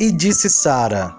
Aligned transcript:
E 0.00 0.10
disse 0.10 0.48
Sara: 0.48 1.14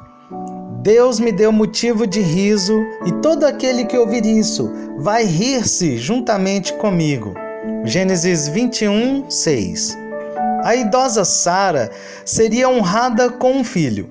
Deus 0.82 1.20
me 1.20 1.32
deu 1.32 1.52
motivo 1.52 2.08
de 2.08 2.20
riso, 2.20 2.82
e 3.06 3.12
todo 3.22 3.44
aquele 3.44 3.86
que 3.86 3.96
ouvir 3.96 4.26
isso 4.26 4.72
vai 4.98 5.24
rir-se 5.24 6.00
juntamente 6.00 6.74
comigo. 6.74 7.36
Gênesis 7.86 8.48
21, 8.48 9.30
6. 9.30 9.96
A 10.64 10.76
idosa 10.76 11.24
Sara 11.24 11.92
seria 12.26 12.70
honrada 12.70 13.30
com 13.30 13.52
um 13.52 13.64
filho. 13.64 14.10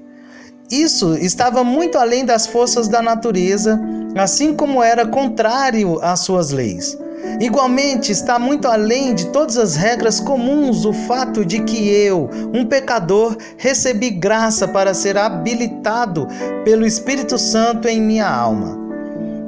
Isso 0.70 1.16
estava 1.16 1.64
muito 1.64 1.98
além 1.98 2.24
das 2.24 2.46
forças 2.46 2.86
da 2.86 3.02
natureza, 3.02 3.76
assim 4.16 4.54
como 4.54 4.80
era 4.80 5.04
contrário 5.04 5.98
às 6.00 6.20
suas 6.20 6.52
leis. 6.52 6.96
Igualmente, 7.40 8.12
está 8.12 8.38
muito 8.38 8.68
além 8.68 9.14
de 9.14 9.26
todas 9.26 9.56
as 9.56 9.74
regras 9.76 10.20
comuns 10.20 10.84
o 10.84 10.92
fato 10.92 11.44
de 11.44 11.60
que 11.62 11.88
eu, 11.88 12.28
um 12.52 12.64
pecador, 12.66 13.36
recebi 13.56 14.10
graça 14.10 14.68
para 14.68 14.92
ser 14.94 15.16
habilitado 15.16 16.28
pelo 16.64 16.86
Espírito 16.86 17.38
Santo 17.38 17.88
em 17.88 18.00
minha 18.00 18.28
alma. 18.28 18.78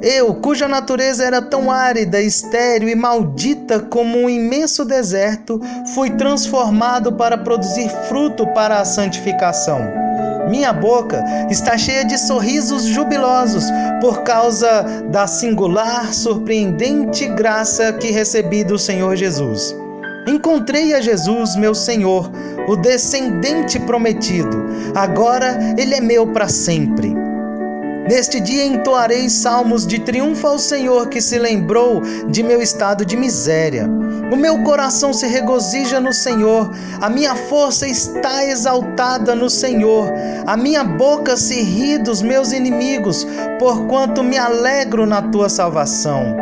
Eu, 0.01 0.35
cuja 0.35 0.67
natureza 0.67 1.23
era 1.23 1.41
tão 1.41 1.71
árida, 1.71 2.19
estéril 2.19 2.89
e 2.89 2.95
maldita 2.95 3.79
como 3.79 4.17
um 4.17 4.29
imenso 4.29 4.83
deserto, 4.83 5.61
fui 5.93 6.09
transformado 6.09 7.13
para 7.13 7.37
produzir 7.37 7.89
fruto 8.09 8.45
para 8.47 8.81
a 8.81 8.85
santificação. 8.85 10.02
Minha 10.53 10.71
boca 10.71 11.25
está 11.49 11.75
cheia 11.75 12.05
de 12.05 12.15
sorrisos 12.15 12.83
jubilosos 12.83 13.63
por 13.99 14.21
causa 14.21 14.83
da 15.09 15.25
singular, 15.25 16.13
surpreendente 16.13 17.27
graça 17.29 17.91
que 17.93 18.11
recebi 18.11 18.63
do 18.63 18.77
Senhor 18.77 19.15
Jesus. 19.15 19.75
Encontrei 20.27 20.93
a 20.93 21.01
Jesus, 21.01 21.55
meu 21.55 21.73
Senhor, 21.73 22.31
o 22.67 22.75
descendente 22.75 23.79
prometido. 23.79 24.63
Agora 24.93 25.57
ele 25.75 25.95
é 25.95 25.99
meu 25.99 26.27
para 26.27 26.47
sempre. 26.47 27.22
Neste 28.09 28.41
dia 28.41 28.65
entoarei 28.65 29.29
salmos 29.29 29.87
de 29.87 29.99
triunfo 29.99 30.45
ao 30.45 30.59
Senhor 30.59 31.07
que 31.07 31.21
se 31.21 31.39
lembrou 31.39 32.01
de 32.27 32.43
meu 32.43 32.61
estado 32.61 33.05
de 33.05 33.15
miséria. 33.15 33.89
O 34.31 34.35
meu 34.35 34.61
coração 34.63 35.13
se 35.13 35.25
regozija 35.25 35.99
no 36.01 36.11
Senhor, 36.11 36.69
a 36.99 37.09
minha 37.09 37.35
força 37.35 37.87
está 37.87 38.43
exaltada 38.45 39.33
no 39.33 39.49
Senhor. 39.49 40.11
A 40.45 40.57
minha 40.57 40.83
boca 40.83 41.37
se 41.37 41.61
ri 41.61 41.97
dos 41.97 42.21
meus 42.21 42.51
inimigos, 42.51 43.25
porquanto 43.57 44.23
me 44.23 44.37
alegro 44.37 45.05
na 45.05 45.21
tua 45.21 45.47
salvação. 45.47 46.35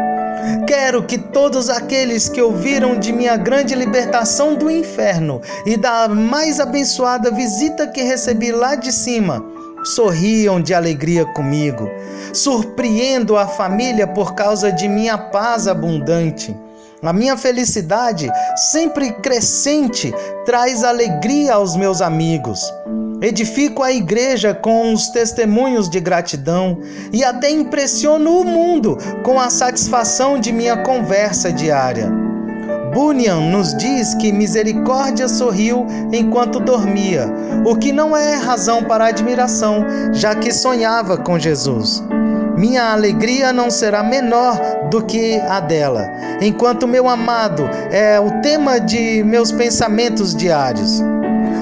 Quero 0.65 1.03
que 1.03 1.17
todos 1.17 1.69
aqueles 1.69 2.27
que 2.27 2.41
ouviram 2.41 2.97
de 2.97 3.11
minha 3.11 3.37
grande 3.37 3.75
libertação 3.75 4.55
do 4.55 4.71
inferno 4.71 5.41
e 5.65 5.77
da 5.77 6.07
mais 6.07 6.59
abençoada 6.59 7.29
visita 7.29 7.87
que 7.87 8.01
recebi 8.01 8.51
lá 8.51 8.73
de 8.73 8.91
cima, 8.91 9.43
sorriam 9.83 10.61
de 10.61 10.73
alegria 10.73 11.25
comigo. 11.25 11.89
Surpreendo 12.33 13.37
a 13.37 13.47
família 13.47 14.07
por 14.07 14.33
causa 14.35 14.71
de 14.71 14.87
minha 14.87 15.17
paz 15.17 15.67
abundante. 15.67 16.55
A 17.03 17.11
minha 17.11 17.35
felicidade, 17.35 18.29
sempre 18.71 19.11
crescente, 19.13 20.13
traz 20.45 20.83
alegria 20.83 21.55
aos 21.55 21.75
meus 21.75 21.99
amigos. 21.99 22.61
Edifico 23.21 23.81
a 23.81 23.91
igreja 23.91 24.53
com 24.53 24.93
os 24.93 25.09
testemunhos 25.09 25.89
de 25.89 25.99
gratidão 25.99 26.79
e 27.11 27.23
até 27.23 27.49
impressiono 27.49 28.39
o 28.39 28.43
mundo 28.43 28.97
com 29.23 29.39
a 29.39 29.49
satisfação 29.49 30.39
de 30.39 30.51
minha 30.51 30.77
conversa 30.83 31.51
diária. 31.51 32.20
Bunyan 32.93 33.51
nos 33.51 33.73
diz 33.77 34.13
que 34.15 34.33
misericórdia 34.33 35.27
sorriu 35.29 35.87
enquanto 36.11 36.59
dormia, 36.59 37.25
o 37.65 37.75
que 37.75 37.91
não 37.93 38.15
é 38.15 38.35
razão 38.35 38.83
para 38.83 39.05
admiração, 39.05 39.85
já 40.11 40.35
que 40.35 40.51
sonhava 40.51 41.17
com 41.17 41.39
Jesus. 41.39 42.03
Minha 42.57 42.91
alegria 42.91 43.53
não 43.53 43.71
será 43.71 44.03
menor 44.03 44.59
do 44.89 45.01
que 45.01 45.39
a 45.39 45.61
dela, 45.61 46.05
enquanto 46.41 46.85
meu 46.85 47.07
amado 47.07 47.63
é 47.91 48.19
o 48.19 48.41
tema 48.41 48.77
de 48.77 49.23
meus 49.23 49.53
pensamentos 49.53 50.35
diários. 50.35 51.01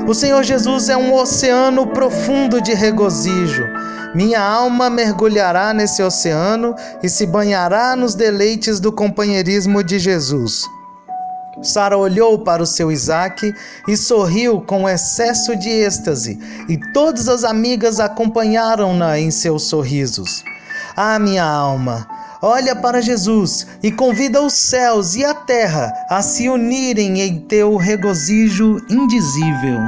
O 0.08 0.16
Senhor 0.16 0.44
Jesus 0.44 0.90
é 0.90 0.98
um 0.98 1.14
oceano 1.14 1.86
profundo 1.88 2.59
de 2.59 2.74
regozijo. 2.74 3.64
Minha 4.16 4.42
alma 4.42 4.90
mergulhará 4.90 5.72
nesse 5.75 6.02
oceano 6.02 6.74
e 7.04 7.08
se 7.08 7.28
banhará 7.28 7.96
nos 7.96 8.16
deleites 8.16 8.80
do 8.80 8.92
companheirismo 8.92 9.84
de 9.84 10.00
Jesus. 10.00 10.68
Sara 11.62 11.97
olhou 11.97 12.40
para 12.40 12.64
o 12.64 12.66
seu 12.66 12.92
Isaac 12.92 13.53
e 13.88 13.97
sorriu 13.97 14.62
com 14.62 14.88
excesso 14.88 15.56
de 15.56 15.70
êxtase, 15.70 16.40
e 16.68 16.78
todas 16.94 17.28
as 17.28 17.44
amigas 17.44 18.00
acompanharam-na 18.00 19.20
em 19.20 19.30
seus 19.31 19.64
sorrisos. 19.64 20.44
Ah, 20.96 21.19
minha 21.19 21.44
alma, 21.44 22.08
olha 22.42 22.75
para 22.75 23.02
Jesus 23.02 23.68
e 23.84 23.92
convida 23.92 24.42
os 24.42 24.53
céus 24.53 25.16
e 25.16 25.24
a 25.24 25.34
terra 25.34 25.94
a 26.09 26.22
se 26.22 26.50
unirem 26.50 27.22
em 27.22 27.40
teu 27.42 27.75
regozijo 27.75 28.78
indizível. 28.90 29.80